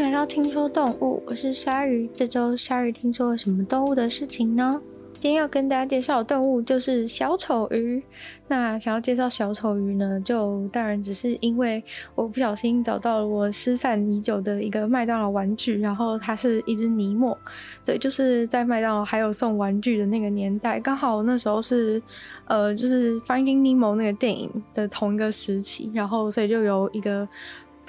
[0.00, 2.08] 迎来到听说动物，我是鲨鱼。
[2.14, 4.80] 这周鲨鱼听说了什么动物的事情呢？
[5.12, 8.02] 今天要跟大家介绍的动物就是小丑鱼。
[8.48, 11.84] 那想要介绍小丑鱼呢，就当然只是因为
[12.14, 17.36] 我不小心找到了我失散已久的一个麦当劳玩具，然后它是一只尼莫。
[17.84, 22.00] 对，就是在麦当劳还有送玩具的那个年代，刚好那时候是
[22.46, 27.28] 呃，就是《Finding Nemo》那个电影的同一个时期，然后所以就有一个。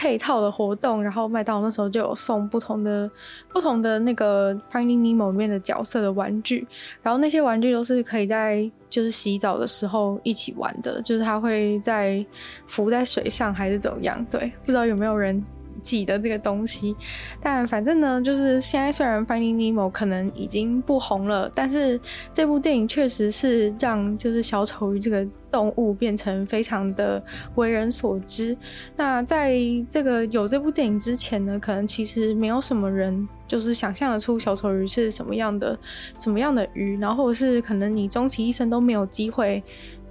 [0.01, 3.07] 配套的活动，然后麦当劳那时候就有送不同的、
[3.53, 6.67] 不同的那个《Finding Nemo》里面的角色的玩具，
[7.03, 12.25] 然后那些玩具都是可以在就是洗澡的时候一起玩的，就是它会在
[12.65, 14.25] 浮在水上还是怎么样？
[14.25, 15.39] 对，不知道有没有人。
[15.81, 16.95] 记得这个东西，
[17.41, 21.99] 但反正呢，就是现在虽然《Finding Nemo》可能已经不红了，但是
[22.33, 27.23] 这部电影确实是让就是小丑鱼这个动物变成非常的
[27.55, 28.55] 为人所知。
[28.95, 29.55] 那在
[29.89, 35.77] 这个有这部电影之前呢，可能其实没有什么人就是想象得出小丑鱼是什么样的
[36.15, 39.63] 什么样的鱼，然后是可能你终其一生都没有机会。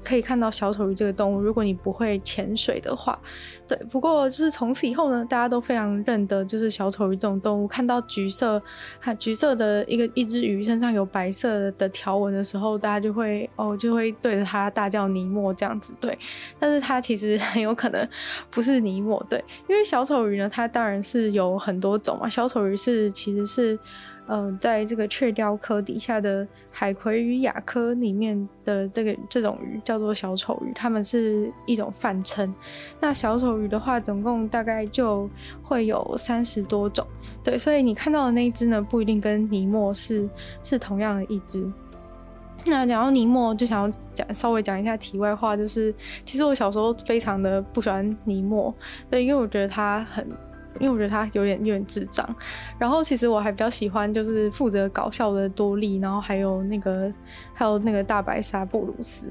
[0.03, 3.19] 可以看到小丑鱼这个动物，如果你不会潜水的话，
[3.69, 3.77] 对。
[3.91, 8.63] 不过就是从此以后呢，大家都非常认得，就是小丑鱼这种动物，看到橘色、
[9.19, 16.19] 橘色的一个一只鱼身上有白色的条纹的时候，大家就会哦，就会对着它大叫尼莫这样子，对。
[16.59, 18.09] 但是它其实很有可能
[18.51, 22.29] 不是尼莫，对，因为小丑鱼呢，它当然是有很多种嘛。
[22.29, 23.79] 小丑鱼是其实是。
[24.33, 32.55] 嗯、在这个雀鯛科底下的海葵鱼亚科里面的这个这种鱼叫做小丑鱼，它们是一种泛称。
[33.01, 35.29] 那小丑鱼的话，总共大概就
[35.65, 37.05] 会有三十多种。
[37.43, 40.29] 对，所以你看到的那一只呢，不一定跟尼莫是
[40.63, 41.69] 是同样的一只。
[42.67, 45.93] 那讲到尼莫，就想要讲稍微讲一下题外话，就是
[46.25, 48.73] 其实我小时候非常的不喜欢尼莫，
[49.11, 50.25] 对，因为我觉得他很。
[50.79, 52.29] 因为我觉得他有点有点智障，
[52.79, 57.13] 然后其实我还比较喜欢就是负责搞笑的多利，然后还有那个
[57.53, 59.27] 还有那个大白鲨布鲁斯，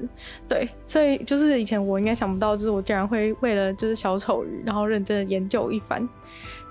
[0.48, 6.06] 对，所以就是以前我应该想不到，就是我竟然会为了就是小丑鱼，然后认真的研究一番。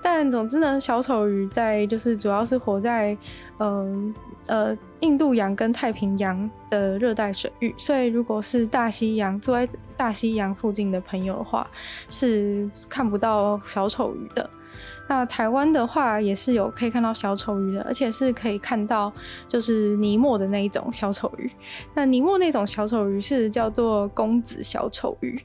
[0.02, 3.14] 但总之呢，小丑鱼在就是主要是活在
[3.58, 4.14] 嗯
[4.46, 11.66] 呃，呃印度洋跟太平洋的热带水域，所以如果是大西洋住在大西洋附近的朋友的话，
[12.08, 14.48] 是看不到小丑鱼的。
[15.10, 19.12] 那台湾的话也是有可以看到小丑鱼的，而且是可以看到
[19.48, 21.50] 就是尼莫的那一种小丑鱼。
[21.94, 25.36] 那尼莫那种小丑鱼是叫做公子小丑鱼，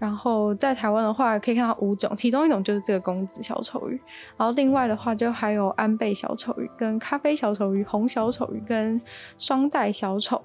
[0.00, 3.92] 然后在台湾的话可以看到五种，其中一种就是这个公子小丑鱼，
[4.36, 9.00] 然后另外的话就还有安倍小丑鱼、跟咖啡小丑鱼、红小丑鱼跟
[9.38, 10.42] 双带小丑。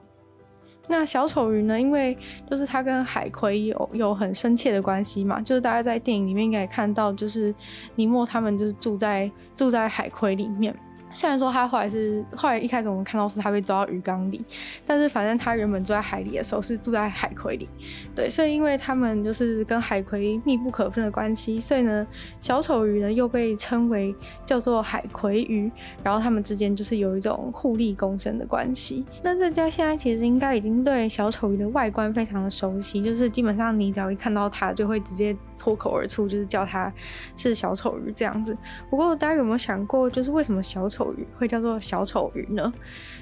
[0.91, 1.79] 那小丑鱼呢？
[1.79, 2.17] 因为
[2.49, 7.53] 就是它跟海葵有有很深切的关系嘛，就是大家在电影里面应该也看到，就是
[7.95, 10.75] 尼莫他们就是住在住在海葵里面。
[11.11, 14.43] 虽然说他后来是后来一开始我们看到是他被抓到鱼缸里，
[14.85, 17.67] 但是反正他原本住在海里的时候是住在海葵里，
[18.15, 22.05] 对，所以因为他们就是跟海葵密不可分的关系，所以呢，
[22.39, 24.15] 小丑鱼呢又被称为
[24.45, 25.71] 叫做海葵鱼，
[26.03, 29.05] 然后他们之间就是有一种互利共生的关系。
[29.23, 35.35] 那大家现在其实应该已经对小丑鱼的外观非常的熟悉，就是基本上你只要一看到它就会直接。
[35.59, 36.91] 脱口而出就是叫它
[37.35, 38.57] 是小丑鱼这样子。
[38.89, 42.73] 不过大家有没有想过，就是为什么小丑鱼会叫做小丑鱼呢？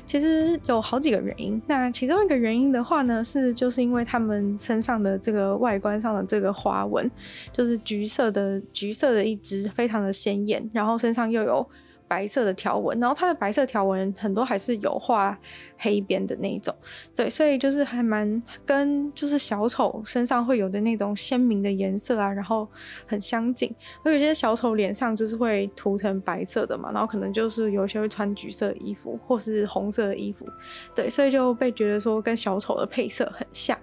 [0.06, 1.62] 其实有好几个原因。
[1.68, 7.10] 那其中一个原因的话呢，是就是因为它们身上的这个外观上的这个花纹，
[7.52, 11.68] 就是橘色的橘色的一只，非常的鲜艳，然后身上又有。
[12.08, 15.38] 白色的条纹，然后它的白色条纹很多还是有画
[15.78, 16.74] 黑边的那种，
[17.16, 22.68] 对，所以就是还蛮跟就是小丑身上会有的那种鲜明的颜色啊，然后
[23.06, 23.74] 很相近。
[24.04, 30.46] 而有些小丑脸上就是会涂成白色的嘛，然后可能就是有些会穿橘色的衣服或是红色的衣服，
[30.96, 33.78] 对，所以就被觉得说跟小丑的配色很像，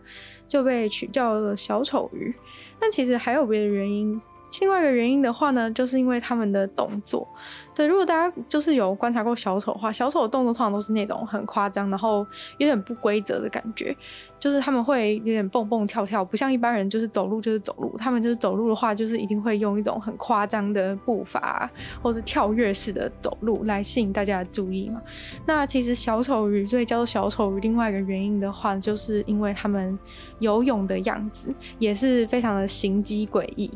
[0.48, 2.34] 就被取叫了小丑鱼。
[2.80, 4.20] 但其实还有别的原因。
[4.60, 7.26] 另外一个原因的话呢，就是因为他们的动作。
[7.74, 12.26] 对，如果大家就是有观察过小丑的话，小丑的动作通常都是那种很夸张，然后
[12.58, 13.96] 有点不规则的感觉。
[14.38, 17.96] 就是他们会有点蹦蹦跳跳，不像一般人就是走路就是走路。
[17.96, 21.70] 他们就是走路的话，就是一定会用一种很夸张的步伐，
[22.02, 25.00] 或是跳跃式的走路来吸引大家的注意嘛。
[25.46, 29.98] 那其实小丑鱼，所以叫做小丑鱼，另外一个原因的话，就是因为他们
[30.40, 33.70] 游泳的样子也是非常的形迹诡异。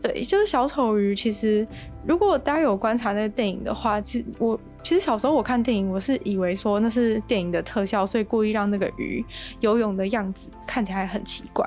[0.00, 1.66] 对，就是小丑鱼，其实
[2.06, 4.58] 如果大家有观察那个电影的话，其实我。
[4.82, 9.24] 其实小时候我看电影，我是以为说那是电影的特效，所以故意让那个鱼
[9.60, 11.66] 游泳的样子看起来很奇怪。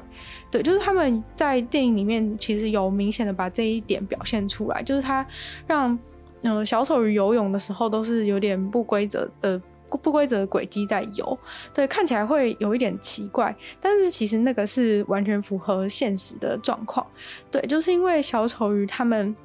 [0.52, 5.26] 对，就是他们在电影里面其实有明显的把这一点表现出来，就是他
[5.66, 5.98] 让
[6.44, 9.60] 嗯、小丑鱼游泳的时候都是有点不规则的。
[9.90, 11.40] 不规则的轨迹在游，
[11.74, 17.04] 对，看起来会有一点奇怪，但是其实那个是完全符合现实的状况，
[17.50, 19.36] 对，就是因为小丑鱼他们。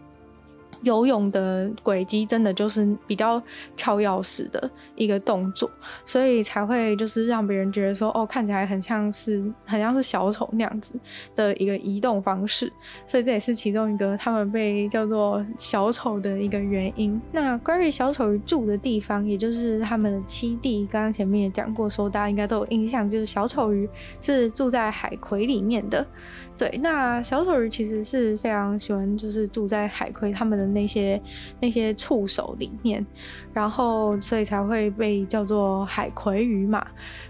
[0.82, 3.42] 游泳的轨迹真的就是比较
[3.76, 5.70] 跳钥匙的一个动作，
[6.04, 10.94] 所以才会就是让别人觉得说，哦，看起来很像是很像是小丑那样子
[11.34, 12.72] 的一个移动方式，
[13.06, 17.20] 所以这也是其中一个他们被叫做小丑的一个原因。
[17.30, 23.88] 那关于小丑鱼住的地方，也就是他们的栖地，刚刚前面也讲过，说大家应该都有印象，就是小丑鱼
[24.20, 26.06] 是住在海葵里面的。
[26.58, 31.20] 对，那小丑鱼其实是非常喜欢，就是住在海葵他们的那些
[31.60, 33.04] 那些触手里面，
[33.52, 36.86] 然后所以才会被叫做海葵鱼嘛。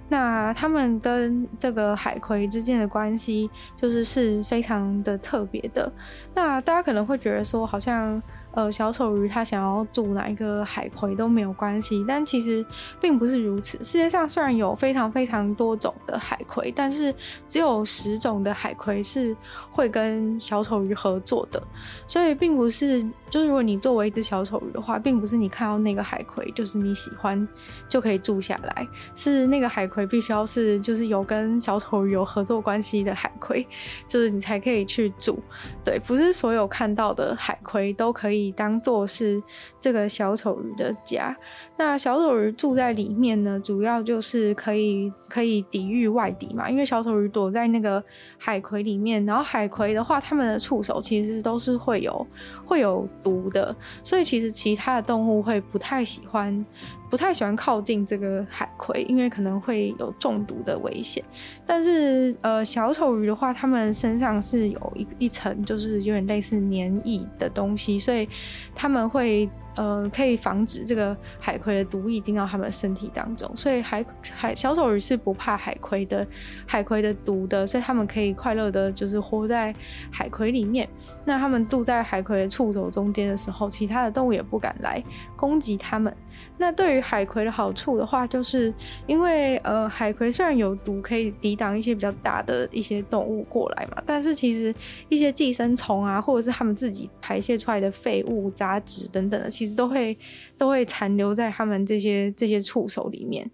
[0.09, 5.91] 那他们跟这个海葵之间的关系，就是是非常的特别的。
[6.35, 8.23] 那大家可能会觉得说，好像。
[8.53, 12.65] 呃，小丑鱼它想要住哪一个海葵都没有关系，但其实
[13.01, 13.77] 并不是如此。
[13.83, 17.15] 世界上虽然有非常非常多种的海葵，但是
[17.49, 19.37] 只有十种的海葵是
[19.71, 21.63] 会跟小丑鱼合作的，
[22.07, 23.05] 所以并不是。
[23.31, 27.49] 就是如果你作为一只小丑鱼的话，并不是你看到那个海葵就是你喜欢
[27.89, 33.67] 就可以住下来，是那个海葵必须要是就是有跟小丑鱼有合作关系的海葵，
[34.07, 35.43] 就是你才可以去住。
[35.83, 39.41] 对，不是所有看到的海葵都可以当做是
[39.79, 41.37] 这个小丑鱼的家。
[41.77, 48.03] 那小丑鱼住在里面呢，主要就是可以可以抵御外敌嘛，因为小丑鱼躲在那个
[48.39, 52.27] 海葵里面，然后海葵的话，它们的触手其实都是会有
[52.65, 53.09] 会有。
[53.23, 56.65] 毒的，所以其实其他的动物会不太喜欢，
[57.13, 61.23] 不太喜欢靠近这个海葵，因为可能会有中毒的危险。
[61.67, 68.27] 但是，呃，小丑鱼的话，它们身上是有一一层，就是有点类似黏液的东西，所以
[68.75, 69.47] 他们会。
[69.77, 76.27] 呃，可以防止这个海葵的毒液进到他们身体当中，所以海海小丑鱼是不怕海葵的
[76.67, 79.75] 海葵的毒的，所以他们可以快乐的，就是活在
[80.11, 80.89] 海葵里面。
[81.25, 85.03] 那他们住在海葵的触手中间的时候，其他的动物也不敢来
[85.37, 86.15] 攻击他们。
[86.59, 88.73] 那对于海葵的好处的话，就是
[89.07, 94.75] 因为呃，海葵虽然有毒，可以抵挡一些比较大的一些动物过来嘛，但是其实
[95.09, 100.19] 一些寄生虫啊，或者是他们自己排泄出来的废物、杂质等等的，其实都会
[100.59, 103.49] 都会残留在他们这些这些触手里面。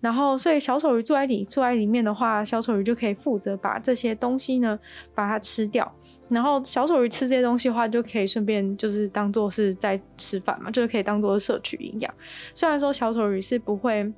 [0.00, 4.78] 然后，所以小丑鱼住在里住在里面的话，小丑鱼就可以负责把这些东西呢，
[5.14, 5.90] 把它吃掉。
[6.28, 12.14] 然后小丑鱼吃这些东西的话，就可以顺便就是当做是在吃饭嘛，就是可以当做摄取营养。
[12.54, 14.10] 虽然说小丑鱼是不会。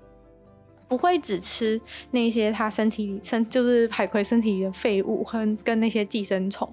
[0.89, 1.81] 不会只吃
[2.13, 6.69] 那些它身体里身就是海葵身体里的废物和跟那些寄生虫，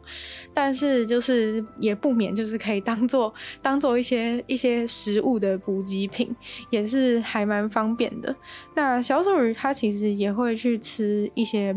[0.53, 6.35] 但是就是也不免就是可以当做 当做一些一些食物的补给品，
[6.69, 8.35] 也是还蛮方便的。
[8.75, 11.75] 那小丑鱼它其实也会去吃一些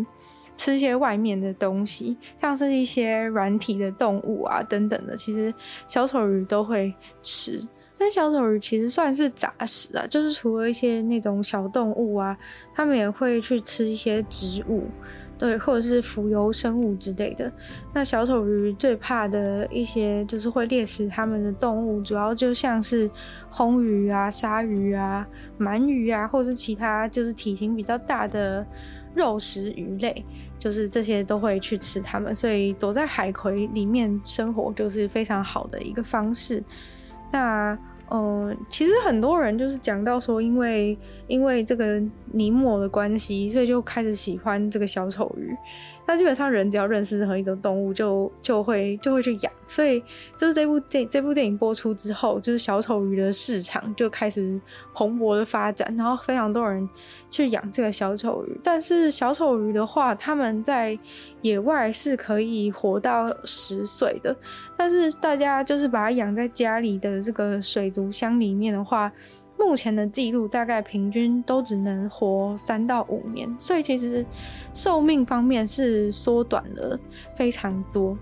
[0.54, 5.52] 吃一些外面的东西，像是一些软体的动物啊等等的，其实
[5.88, 7.60] 小丑鱼都会吃。
[7.98, 12.36] 但小丑鱼其实算是杂食啊，就是除了一些那种小动物啊，
[12.74, 14.84] 它们也会去吃一些植物，
[15.38, 17.50] 对，或者是浮游生物之类的。
[17.94, 23.10] 那小丑鱼最怕的一些就是会猎食它们的动物，主要就像是
[23.48, 25.26] 红鱼啊、鲨鱼啊、
[25.58, 28.64] 鳗鱼啊，或者是其他就是体型比较大的
[29.14, 30.22] 肉食鱼类，
[30.58, 32.34] 就是这些都会去吃它们。
[32.34, 36.62] 所以躲在海葵里面生活就是非常好的一个方式。
[37.32, 37.78] 那，
[38.10, 42.00] 嗯、其实很多人就是讲到说，因为因为这个
[42.32, 45.56] 尼莫的关系，所以就开始喜欢这个小丑鱼。
[46.06, 49.52] 那基本上人只要认识任何一种动物就，就就会就会去养。
[49.66, 50.00] 所以
[50.36, 54.60] 就是这部电这部电影播出之后，就是小丑鱼的市场就开始
[54.94, 56.88] 蓬勃的发展，然后非常多人
[57.28, 58.60] 去养这个小丑鱼。
[58.62, 60.96] 但是小丑鱼的话，他们在
[61.42, 64.34] 野外是可以活到十岁的，
[64.76, 69.12] 但是大家就是把它养在家里的这个水族箱里面的话。
[69.58, 74.24] 目前的记录大概平均都只能活三到五年，所以其实
[74.74, 76.98] 寿命方面是缩短了
[77.34, 78.16] 非常多。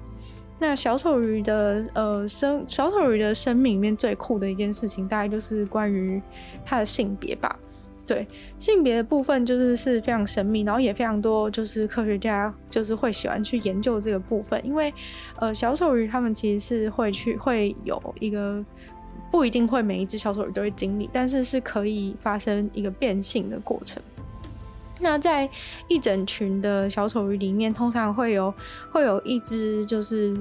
[0.59, 6.23] 那小丑鱼的呃生小丑鱼的生命里面最酷的一件事情，大概就是关于
[6.65, 7.55] 它的性别吧。
[8.07, 8.27] 对，
[8.59, 14.93] 性别的部分就是是非常神秘，然后也非常多就是科学家就是会喜欢去研究这个部分，因为
[15.41, 18.65] 呃小丑鱼他们其实是会去会有一个。
[19.35, 24.01] 不一定会每一只小丑鱼都会经历，但是是可以发生一个变性的过程。
[25.01, 25.51] 那在
[25.89, 28.55] 一整群的小丑鱼里面，通常会有
[28.93, 30.39] 会有一只就是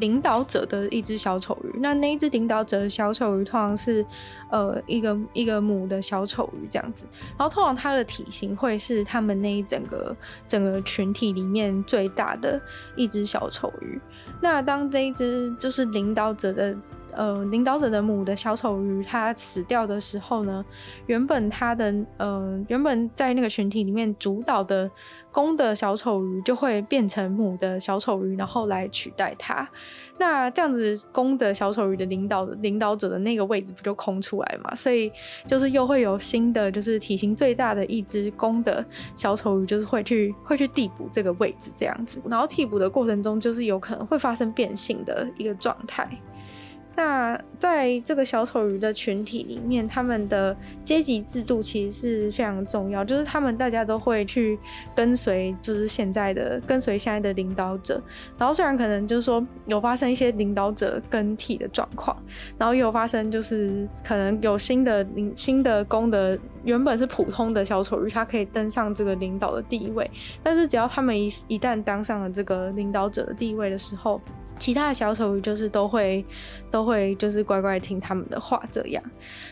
[0.00, 1.78] 领导者的一只小丑鱼。
[1.78, 4.04] 那那一只领导者的小丑鱼通常是
[4.50, 7.06] 呃一个一个母的小丑鱼这样子，
[7.38, 10.16] 然后通常它的体型会是他们那一整个
[10.48, 12.60] 整个群体里面最大的
[12.96, 14.00] 一只小丑鱼。
[14.40, 16.76] 那当这一只就是领导者的。
[17.16, 20.64] 呃，领导者的母的小丑鱼，它死掉的时候呢，
[21.06, 24.90] 原本它的呃，原本在那个群体里面主导的
[25.32, 29.66] 公的小丑鱼就会变成母的小丑鱼，然后来取代它。
[30.18, 34.74] 那这样子，公的小丑鱼的领导领导者的那个位置不就空出来嘛？
[34.74, 35.10] 所以
[35.46, 42.20] 就是又会有新的，就是体型最大的一只公的小丑鱼，就是会去会去递补这个位置这样子。
[42.26, 46.08] 然后替补的过程中，就是有可能会发生变性的一个状态。
[46.96, 54.58] 那在这个小丑鱼的群体里面，他们的阶级制度其实是非常重要，就是他们大家都会去
[54.94, 58.02] 跟随，就是现在的跟随现在的领导者。
[58.38, 62.16] 然后虽然可能就是说有发生一些领导者更替的状况，
[62.56, 70.10] 然后也有发生就是可能有新的领新的公的原本是普通的小丑鱼，它可以登上这个领导的地位。
[70.42, 74.18] 但是只要他们一一旦当上了这个领导者的地位的时候，
[74.58, 76.24] 其他的小丑鱼就是都会
[76.70, 79.02] 都会就是乖乖听他们的话这样，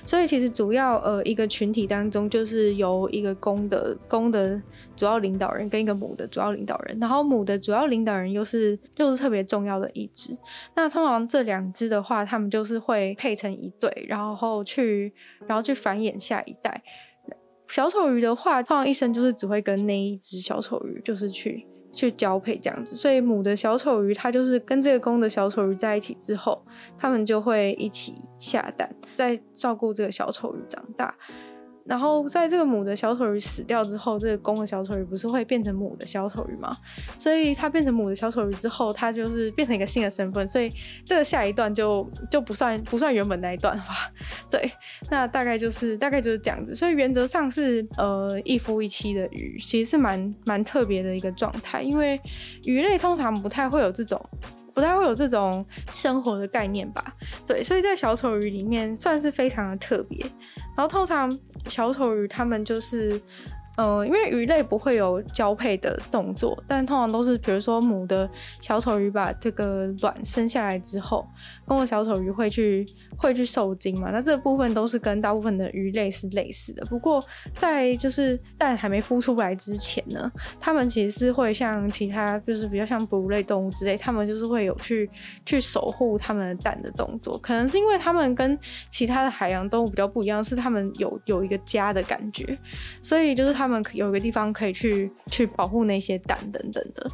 [0.05, 4.61] 所以其实主要呃一个群体当中就是由一个公的公的
[4.97, 10.37] 主要领导人跟一个母的主要领导人，然后母的主要领导人又是又是特别重要的一只。
[10.75, 15.13] 那通常这两只的话，他们就是会配成一对，然后去
[15.47, 16.83] 然后去繁衍下一代。
[17.67, 21.67] 小丑鱼的话，通常一生就是只会跟那一只小丑鱼就是去。
[21.95, 26.63] 去交配这样子，所以母的小丑鱼它就是跟这个公的小丑鱼在一起之后，
[26.99, 31.15] 它们就会一起下蛋，在照顾这个小丑鱼长大。
[31.87, 36.71] 然后在这个母的小丑鱼死掉之后，这个公的小丑鱼不是会变成母的小丑鱼吗？
[37.19, 40.71] 所以它变成母的小丑鱼之后，它就是变成一个新的身份，所以
[41.05, 44.11] 这个下一段就就不算不算原本那一段吧？
[44.51, 44.71] 对，
[45.11, 46.75] 那大概就是大概就是这样子。
[46.75, 52.19] 所以原则上是呃一夫一妻的鱼，其实是蛮蛮特别的一个状态，因为
[52.65, 54.19] 鱼类通常不太会有这种。
[54.75, 57.15] 不太会有这种生活的概念吧？
[57.47, 60.19] 对，所以在小丑鱼里面算是非常的特别。
[60.77, 61.31] 然后通常
[61.67, 63.21] 小丑鱼他们就是。
[63.77, 68.29] 嗯，因为鱼类不会有交配的动作，但通常都是，比如说母的
[68.61, 71.27] 小丑鱼把这个卵生下来之后，
[71.67, 74.13] 公的小丑鱼会去会去受精嘛。
[74.13, 76.85] 那这部分都是跟大部分的鱼类是类似的。
[76.85, 77.21] 不过
[77.57, 85.11] 在就是蛋还没孵出来之前呢，它们其实是会像其他就是比较像哺乳类动物之类，它们就是会有去
[85.45, 87.37] 去守护它们的蛋的动作。
[87.39, 88.57] 可能是因为它们跟
[88.89, 92.57] 其他的海洋动物比较不一样，是它们有有一个家的感觉，
[93.03, 93.64] 所以就是它。
[93.65, 97.07] 他们有一个地方可以去去保护那些蛋等等的，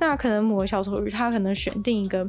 [0.00, 2.28] 那可能母的小丑鱼它可能选定一个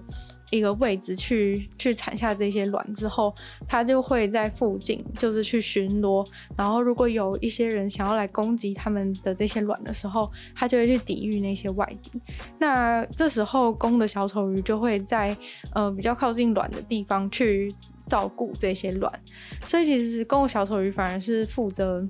[0.49, 3.31] 一个位置去去产下这些卵之后，
[3.67, 12.19] 它就会在附近就是去巡逻，然后如果有一些人想要来攻击他们的这些卵的时候，它就会去抵御那些外敌。
[12.57, 15.37] 那这时候公的小丑鱼就会在
[15.75, 17.75] 呃比较靠近卵的地方去
[18.07, 19.13] 照顾这些卵，
[19.63, 22.03] 所以其实公的小丑鱼反而是负责。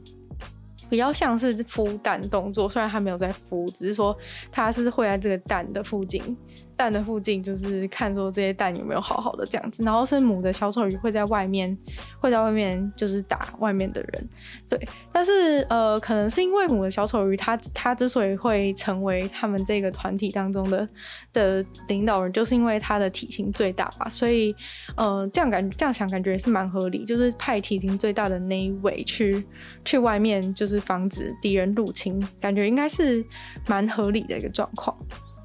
[0.89, 4.17] 比较像是孵蛋动作，虽然它没有在孵，只是说
[4.51, 6.35] 它是会在这个蛋的附近。
[6.77, 11.75] 蛋的附近就是看说这些蛋有没有好好的这样子，然后是母的小丑鱼会在外面，
[12.21, 14.29] 会在外面就是打外面的人，
[14.69, 14.87] 对。
[15.11, 20.87] 但是呃，可能是因为母的小丑鱼它它之所以会成为他们这个团体当中的
[21.33, 24.55] 的领导人，就是因为它的体型最大吧，所以
[24.95, 29.43] 呃这样感这样想感觉也是蛮合理，就是派体型最大的那一位去
[29.83, 33.25] 去外面就是防止敌人入侵，感觉应该是
[33.65, 34.95] 蛮合理的一个状况。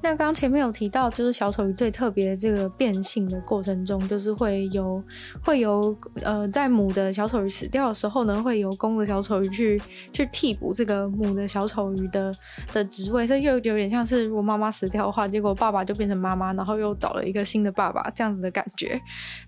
[0.03, 5.01] 那刚刚前面有提到，就是小丑鱼最特别的这个变性的过程中，就是会有
[5.41, 9.81] 会有呃，在母的小丑鱼死掉的时候呢，会由公的小丑鱼去
[10.11, 12.33] 去替补这个母的小丑鱼的
[12.73, 19.01] 的职位，所以又有点像是如果妈妈死掉的话，结果爸爸就变成妈妈，然后又找了一个新的爸爸这样子的感觉。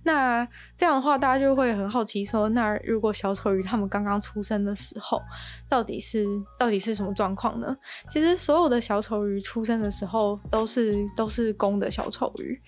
[0.03, 0.47] 那
[0.77, 5.21] 这样的话，大家就会很好奇说，那如果小丑鱼他们刚刚出生的时候，
[5.67, 6.25] 到底是
[6.57, 7.75] 到底是什么状况呢？
[8.09, 10.39] 其实所有的小丑鱼出生的时候。
[10.49, 12.59] 都是都是公的小丑鱼，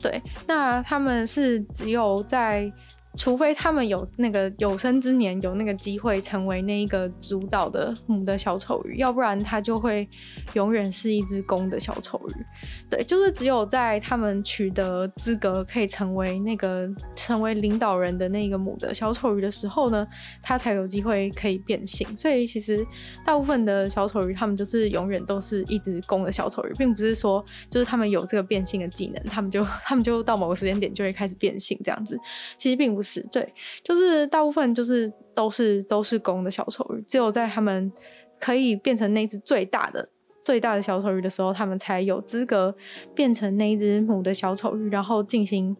[0.00, 2.70] 对，那他们是只有在
[3.16, 10.08] 除非他们有那个有生之年有那个机会成为那一个主导的母的小丑鱼，要不然它就会
[10.52, 12.44] 永远是一只公的小丑鱼。
[12.90, 20.06] 对，就是只有在他们取得资格可以成为那个成为领导人的那个母的小丑鱼的时候呢，
[20.42, 22.06] 它才有机会可以变性。
[22.16, 22.86] 所以其实
[23.24, 32.18] 大部分的小丑鱼，他们就是永远都是一只公的小丑鱼，并不是说就是他们有这个变性的技能，他们就他们就到某个时间点就会开始变性这样子。
[32.58, 37.92] 其实并不是，对，就是大部分就是都是都是公的小丑鱼，只有在他们
[38.40, 40.08] 可以变成那只最大的
[40.44, 42.74] 最大的小丑鱼的时候，他们才有资格
[43.14, 45.76] 变成那一只母的小丑鱼，然后进行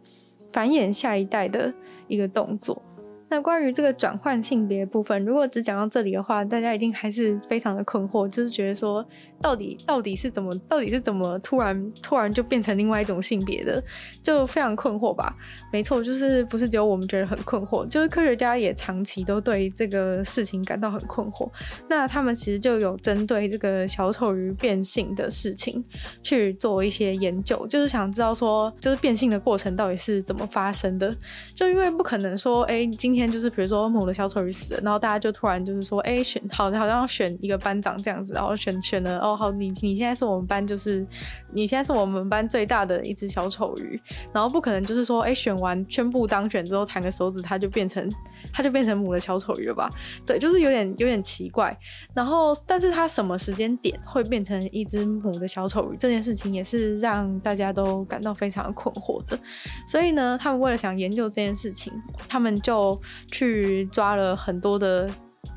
[0.53, 1.73] 繁衍下一代的
[2.09, 2.83] 一个动作。
[3.29, 9.05] 那关于这个转换性别部分，如果只讲到这里的话，大家一定还是非常的困惑，就是觉得说，
[9.41, 13.83] 到底到底是怎么，到底是怎么突然突然就变成另外一种性别的，
[14.23, 15.35] 就非常困惑吧？
[15.73, 21.49] 没错，就是不是只有我们觉得很困惑，就是科学家也长期都对这个事情感到很困惑。
[21.89, 25.85] 那他们其实就有针对这个小丑鱼变性的事情
[26.23, 31.15] 去做一些研究，就是想知道说，就是变性的过程到底是怎么发生的？
[31.55, 41.07] 就因为不可能说，哎、今天就是比如说某的小丑鱼死了，然后大家就突然就是说，哎、选好好像要选一个班长这样子，然后选选了哦，好，你你现在是我们班就是
[41.53, 44.01] 你现在是我们班最大的一只小丑鱼，
[44.33, 48.09] 然后不可能就是说，哎、选完宣布当选之后弹个手指，他就变成
[48.53, 49.91] 他就变成母的小丑鱼了吧？
[50.25, 51.77] 对，就是有点有点奇怪。
[52.15, 59.39] 然后，但是他什么时间点会变成一只母的小丑鱼，这件事情也是让大家都感到非常困惑的。
[59.87, 61.93] 所以呢，他们为了想研究这件事情，
[62.29, 62.99] 他们就
[63.31, 65.09] 去抓了很多的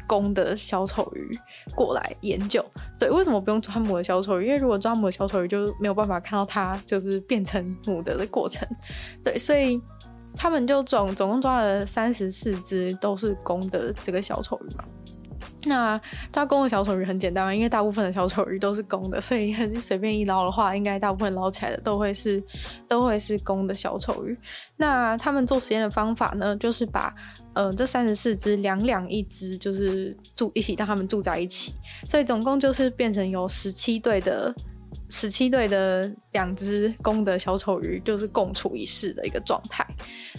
[0.07, 1.29] 公的小丑鱼
[1.75, 2.63] 过来研究。
[2.97, 4.45] 对，为什么不用抓母的小丑鱼？
[4.47, 8.67] 因为如果抓母的小丑鱼，就没有办法看到它就是变成母的的过程。
[9.23, 9.81] 对，所以
[10.35, 14.83] 他们就总总共抓了三十四只都是公的这个小丑鱼嘛。
[15.65, 15.99] 那
[16.31, 22.41] 抓公的小丑鱼很简单，因为大部分的小丑鱼都是公的，所以还是随便一捞的话，应该大部分捞起来的都会是
[22.87, 24.37] 都会是公的小丑鱼。
[24.77, 27.13] 那他们做实验的方法呢，就是把
[27.53, 31.73] 呃这三十四只两两一只，就是住一起让他们住在一起，
[32.05, 34.53] 所以总共就是变成有十七对的。
[35.09, 39.85] 十七对的两只公的小丑鱼就是共处一室的一个状态，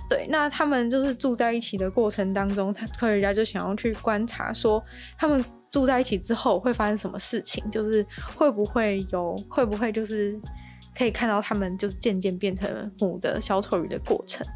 [0.08, 4.82] 对，那他们就是住在一起的过程当中，他科学家就想要去观察说，
[5.18, 8.04] 他们住在一起之后会发生什么事情，就是
[8.36, 10.38] 会不会有，会不会就是
[10.96, 14.46] 可以看到他们就是渐渐变成母的小丑鱼的过程。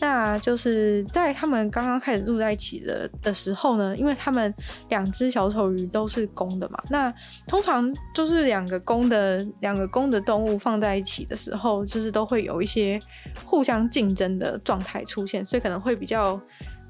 [0.00, 4.52] 那就是在他们刚刚开始住在一起的的时候呢，因为他们
[4.88, 7.12] 两只小丑鱼都是公的嘛，那
[7.46, 12.98] 通常就是两个公的两个公的动物放在一起的时候，就是都会有一些
[13.44, 16.40] 互相竞争的状态出现，所以可能会比较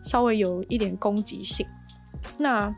[0.02, 1.66] 稍微有一点攻击性。
[2.38, 2.74] 那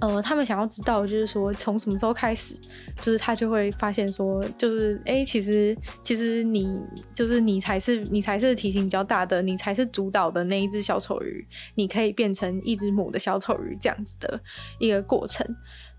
[0.00, 2.54] 呃，他们想要知道，就是说从什么时候开始，
[3.00, 6.80] 就是他就会发现说，就是哎、其实其实你
[7.14, 14.40] 就是你才是你才是体型比较大的，你才是主导的那一只小丑鱼，你可以变成一只母的小丑鱼这样子的
[14.78, 15.46] 一个过程。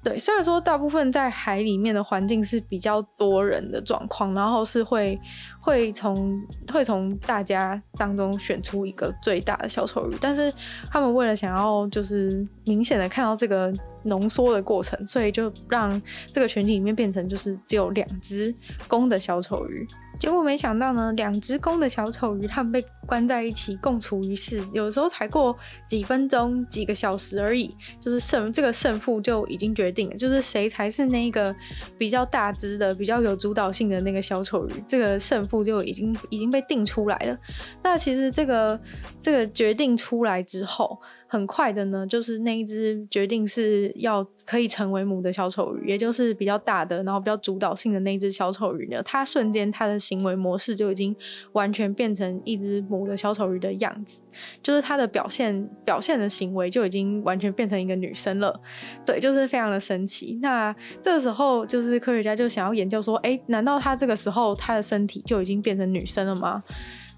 [0.06, 5.20] 对，虽然说大部分在海里面的环境是比较多人的状况，然后是会
[5.60, 6.39] 会从
[6.72, 10.54] 会从大家当中选出一个最大的小丑鱼，但是
[10.91, 18.54] 他们为了想要就是明显的看到这个浓缩的过程，所以就让这个群体里面变成就是只有两只
[18.88, 19.88] 公的小丑鱼。
[20.19, 25.56] 结果没想到呢，两只公的小丑鱼，它们被关在一起共处一室，有时候才过
[25.88, 31.56] 几分钟、几个小时而已，就是胜这个胜负就已经决定了，就是谁才是那个
[31.97, 37.38] 比较大只的、比较有主导性的那个小丑鱼，这个胜负就已经已经被定出来了。
[37.84, 38.80] 那其实这个
[39.21, 40.99] 这个决定出来之后。
[41.36, 51.15] 很快的呢，就是那一只决定是要可以成为母的小丑鱼，也就是比较大的，然后比较主导性的那一只小丑鱼呢，它瞬间它的行为模式就已经
[51.52, 54.24] 完全变成一只母的小丑鱼的样子，
[54.63, 58.58] 就是它的表现表现的行为就已经完全变成一个女生了，
[59.06, 60.39] 对，就是非常的神奇。
[60.41, 66.63] 那这个时候，就是科学家就想要研究说，哎，难道他这个时候他的身体就已经变成女生了吗？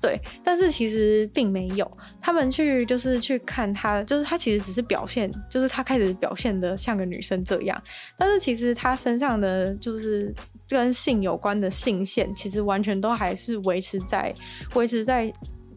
[0.02, 1.90] 对，但是其实并没有。
[2.22, 7.82] 他们去就是去看他，就是他其实只是表现，就是他开始表现的像个女生这样。
[8.18, 10.34] 但是其实他身上的就是
[10.68, 14.34] 跟性有关的性腺，其实完全都还是维持在
[14.76, 15.34] 维持在。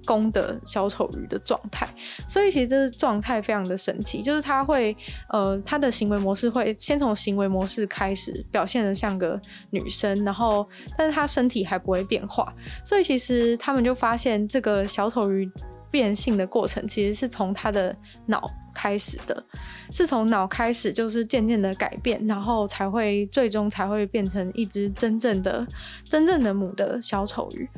[0.06, 1.88] 公的小丑鱼的状态，
[2.28, 4.96] 所以其实这是状态非常的神奇，就是他会，
[5.28, 12.52] 呃，他的行为模式会先从行为模式开始表现得像个女生，然后，但是他身体还不会变化，
[12.84, 15.50] 所以其实他们就发现这个小丑鱼
[15.90, 17.94] 变性的过程其实是从它的
[18.26, 19.44] 脑开始的，
[19.90, 25.66] 是从脑开始，就是渐渐的改变，然后才会最终才会变成一只真正的、
[26.04, 27.68] 真正的母的小丑鱼。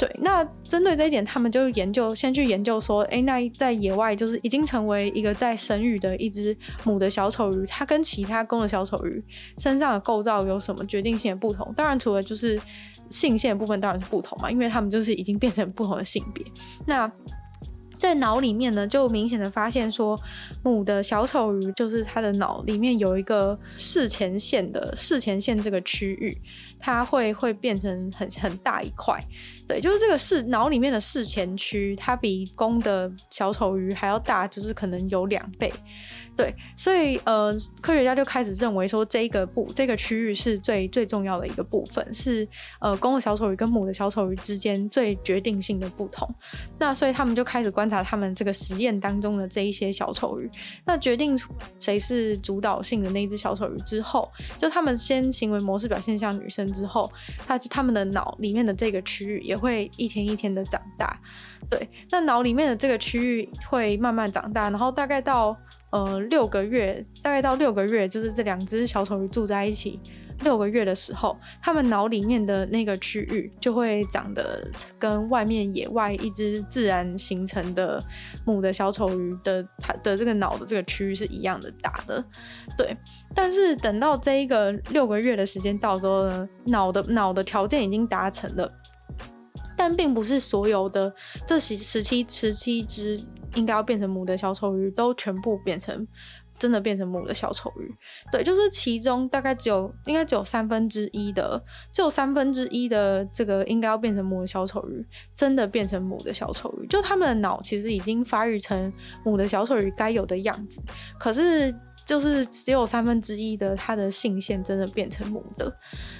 [0.00, 9.22] 对，那针对这一点，他们就研究，先去研究说，哎，那在野外就是已经成为一个在生育的一只母的小丑鱼，它跟其他公的小丑鱼
[9.58, 11.70] 身上的构造有什么决定性的不同？
[11.76, 12.58] 当然，除了就是
[13.10, 16.42] 性腺部分当然是不同嘛，因为他们就是已经变成不同的性别。
[16.86, 17.06] 那
[18.00, 20.18] 在脑里面呢，就明显的发现说，
[20.64, 26.36] 母的小丑鱼就是它的脑里面有一个视前线的视前线这个区域，
[26.78, 29.22] 它会会变成很很大一块，
[29.68, 35.70] 对，就是这个视脑里面的视前区，它比公的小丑鱼还要大，就是可能有两倍。
[36.40, 42.48] 对，所以呃，科学家就开始认为说，这个部这个区域是最最重要的一个部分，是
[42.80, 46.26] 呃公的小丑鱼跟母的小丑鱼之间最决定性的不同。
[46.78, 50.50] 那所以他们就开始观察他们这个实验当中的这一些小丑鱼，
[50.86, 51.38] 那决定
[51.78, 54.26] 谁是主导性的那一只小丑鱼之后，
[54.56, 57.12] 就他们先行为模式表现像女生之后，
[57.46, 61.20] 他他们的脑里面的这个区域也会一天一天的长大。
[61.68, 65.54] 对，那脑里面的这个区域会慢慢长大，然后大概到
[65.90, 70.00] 呃六个月，大概到六个月，就是这两只小丑鱼住在一起
[70.40, 74.66] 六个月的时候，他们脑里面的那个区域就会长得
[74.98, 78.02] 跟外面野外一只自然形成的
[78.46, 82.24] 母的小丑鱼的它的这个脑的这个区域是一样的大的。
[82.76, 82.96] 对，
[83.34, 88.72] 但是等到这一个六个月的时间到之后呢，脑的脑的条件已经达成了。
[89.76, 91.10] 但并不是所有的
[91.46, 93.18] 这十十七十七只
[93.54, 96.06] 应该要变成母的小丑鱼都全部变成
[96.58, 97.90] 真的变成母的小丑鱼，
[98.30, 108.92] 对，就是其中大概只有应该只有三分之一的，只有三分之一的这个应该要变成母的小丑鱼真的变成母的小丑鱼，就他们的脑其实已经发育成
[109.24, 110.82] 母的小丑鱼该有的样子，
[111.18, 111.74] 可是。
[112.10, 115.72] 就是只有三分之一的它的性腺真的变成母的，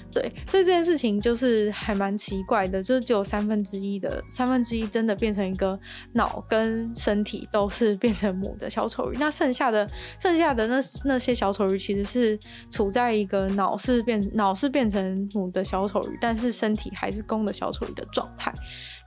[0.09, 5.77] 对，所以这件事情就是还蛮奇怪的，就是只有三分之一的三分之一真的变成一个
[6.13, 9.85] 脑跟身体都是变成母的小丑鱼，那剩下的
[10.17, 18.53] 剩下的那那些小丑鱼其实是处在一个脑是变脑是变成母的小丑鱼，但是身体还是公的小丑鱼的状态。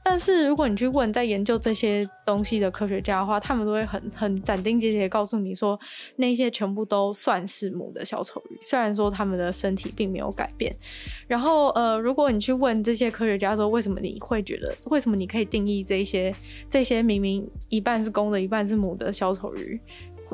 [0.07, 5.81] 但是如果你去问在研究这些东西的科学家的话，他们都会很很斩钉截铁告诉你说，
[6.17, 10.77] 那些全部都算是母的小丑鱼，虽然说他们的身体并没有改变。
[11.27, 16.35] 然后呃，如果你去问这些科学家说，为什么你会觉得，为什么你可以定义这些
[16.69, 19.81] 这些明明一半是公的，一半是母的小丑鱼？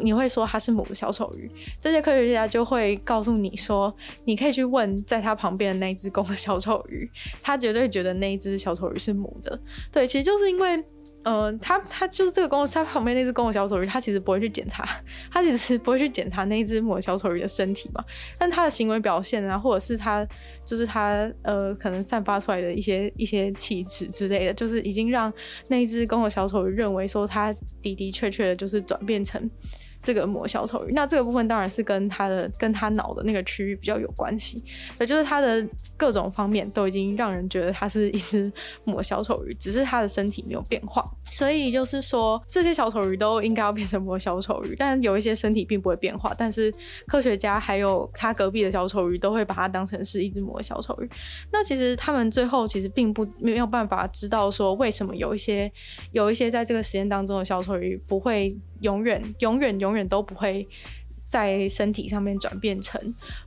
[0.02, 7.10] 你会说它是母的小丑鱼，这些科学家就会告诉你说，你可以去问在他旁边的那只公的小丑鱼，
[7.42, 9.58] 他绝对觉得那一只小丑鱼是母的。
[9.92, 10.82] 对，其实就是因为，
[11.22, 14.84] 呃，他他就是这个公，他旁边那只公的小丑鱼，他其实不会去检查，
[15.30, 18.02] 他其实不会去检查那一只母的小丑鱼的身体嘛，
[18.38, 20.26] 但他的行为表现啊，或者是他
[20.64, 25.32] 就是他呃，可能散发出来的一些一些气质之类的，就是已经让
[25.68, 29.50] 那一只公的小丑鱼认为说，他的的确确的就是转变成。
[30.02, 34.64] 这个母小丑鱼，那这个部分当然是跟他的跟他脑的那个区域比较有关系，
[34.98, 38.50] 也就是他的各种方面都已经让人觉得他是一只
[38.84, 41.08] 母小丑鱼，只是他的身体没有变化。
[41.26, 46.72] 所以就是说，这些小丑鱼都应该要变成母小丑鱼，但有一些身体并不会变化，但是
[47.06, 51.10] 科学家还有他隔壁的小丑鱼都会把它当成是一只母小丑鱼。
[51.52, 55.70] 那其实他们最后其实并不没有办法知道说，为什么有一些
[56.12, 58.56] 有一些在这个实验当中的小丑鱼不会。
[58.80, 60.68] 永远、永远、永远都不会
[61.26, 63.00] 在身体上面转变成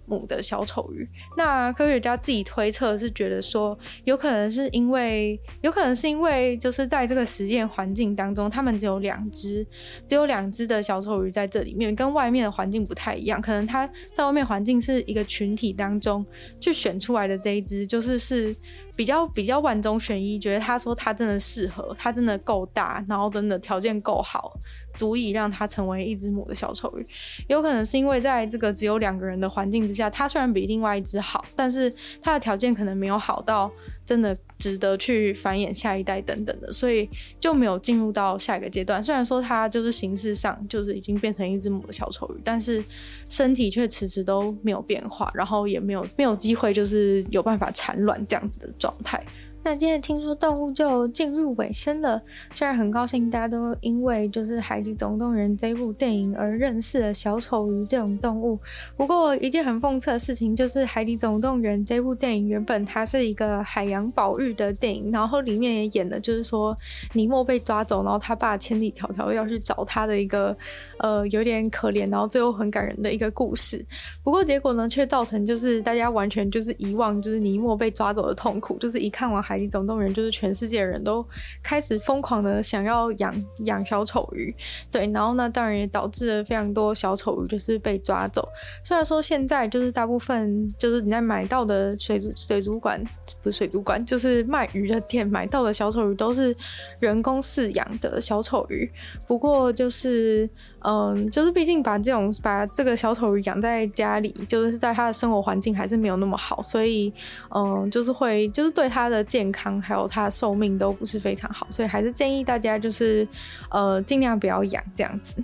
[0.06, 1.06] 母的小丑鱼。
[1.36, 9.68] 那科学家自己推测是觉得说，有可能是因为，有可能是因为，就是在这个实验环境当中，他们只有两只，
[10.08, 13.42] 只有两只的小丑鱼在这里面，跟外面的环境不太一样。
[13.42, 16.26] 可能它在外面环境是一个群体当中
[16.62, 18.56] 去选出来的这一只，就是是。
[18.96, 24.54] 比较比较万中选一，觉得他说他真的适合，他真的够大，然后真的条件够好，
[24.96, 27.06] 足以让它成为一只母的小丑鱼。
[27.48, 33.72] 有可能是因为在这个只有两个人的环境之下，它虽然比另外一只好，但是它的条件可能没有好到
[34.06, 34.38] 真的。
[34.60, 39.04] 值得去繁衍下一代等等的，所以就没有进入到下一个阶段。
[39.04, 42.82] 虽然说它就是形式上就是已经变成一只母的小丑鱼，但是
[43.28, 49.22] 身体却迟迟都没有变化，然后也没有没有机会就是有办法产卵这样子的状态。
[49.66, 52.22] 那今天听说动物就进入尾声了，
[52.54, 58.60] 虽然很高兴大家都因为就是《海底总动员》这部电影而认识了小丑鱼这种动物。
[58.98, 66.78] 不过一件很讽刺的事情就是，《海底总动员》这部电影原本它是一个海洋保育的电影，然后里面也演的就是说
[67.14, 70.56] 尼莫被抓走，然后他爸千里迢迢要去找他的一个
[71.00, 73.84] 呃有点可怜，然后最后很感人的一个故事。
[74.26, 79.53] 不过结果呢，却造成就是大家完全就是遗忘，就是尼莫被抓走的痛苦，就是一看完海。
[79.54, 81.24] 海底总动员就是全世界人都
[81.62, 84.52] 开始疯狂的想要养养小丑鱼，
[84.90, 88.50] 对，然后呢，当然也导致了非常多小丑鱼就是被抓走。
[88.84, 93.00] 虽然说现在就是大部分就是你在买到的水族水族馆
[93.44, 96.56] 不是水族馆，就是卖鱼的店买到的小丑鱼都是
[97.00, 98.90] 人工饲养的小丑鱼，
[99.28, 100.50] 不过就是。
[100.86, 107.10] 嗯，就是毕竟把这种把这个小丑鱼养在家里，就是在它的生活环境还是没有那么好，所以
[107.56, 113.28] 嗯，就是会就是对它的健健康还有它的寿命都不是非常好，所以还是建议大家就是
[113.70, 115.36] 呃尽量不要养这样子。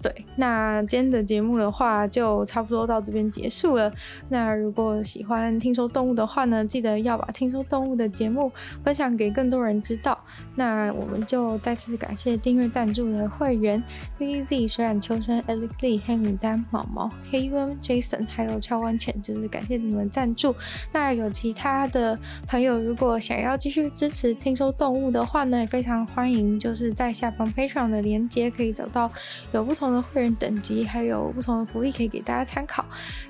[0.00, 3.92] 对，那今天的节目的话就差不多到这边结束了。
[4.28, 8.52] 那如果喜欢听说动物的话呢，记得要把听说动物的节目
[8.84, 10.16] 分享给更多人知道。
[10.54, 13.82] 那我们就再次感谢订阅赞助的会员
[14.18, 20.54] l i z z 水染秋生、Alex Lee、黑牡丹、毛毛、黑 U M、Jason，还有超完全，就是感谢你们赞助。
[20.92, 22.16] 那有其他的
[22.46, 29.10] 朋友，如果想要要继续支持听说动物的话呢，也非常欢迎，就是在下方 Patreon 的链接可以找到
[29.52, 32.84] 有不同的会员等级，还有不同的福利可以给大家参考。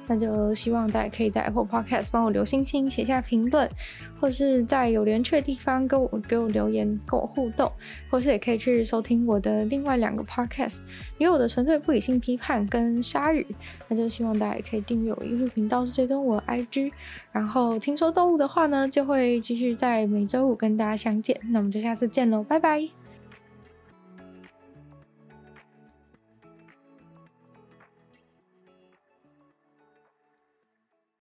[0.06, 3.68] 那就希望大家可以在 Apple Podcast 帮我留星星、写下评论，
[4.18, 7.70] 或是在有连结的地方给我给我留言、跟我互动，
[8.08, 10.80] 或是也可以去收听我的另外两个 Podcast，
[11.18, 11.48] 因为我的。
[11.48, 13.44] 纯粹不理性批判跟鲨鱼，
[13.88, 16.92] 那就希望大家也可以订阅我 YouTube 频道，是追踪我 IG。
[17.32, 21.40] 然后听说动物的话呢，就会继续在每周五跟大家相见。
[21.50, 22.97] 那我们就下次见喽，拜拜。